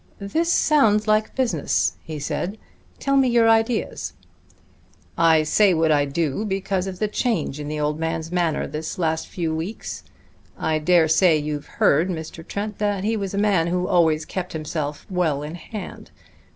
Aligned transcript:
"This 0.17 0.51
sounds 0.51 1.07
like 1.07 1.35
business," 1.35 1.93
he 2.03 2.17
said. 2.17 2.57
"Tell 2.99 3.15
me 3.15 3.27
your 3.27 3.47
ideas." 3.47 4.13
"I 5.15 5.43
say 5.43 5.75
what 5.75 5.91
I 5.91 6.05
do 6.05 6.43
because 6.43 6.87
of 6.87 6.97
the 6.97 7.07
change 7.07 7.59
in 7.59 7.67
the 7.67 7.79
old 7.79 7.99
man's 7.99 8.31
manner 8.31 8.65
this 8.65 8.97
last 8.97 9.27
few 9.27 9.53
weeks. 9.55 10.01
I 10.57 10.79
dare 10.79 11.07
say 11.07 11.37
you 11.37 11.53
have 11.53 11.67
heard, 11.67 12.09
Mr. 12.09 12.43
Trent, 12.43 12.79
that 12.79 13.03
he 13.03 13.15
was 13.15 13.35
a 13.35 13.37
man 13.37 13.67
who 13.67 13.87
always 13.87 14.25
kept 14.25 14.53
himself 14.53 15.05
well 15.07 15.43
in 15.43 15.53
hand. 15.53 16.09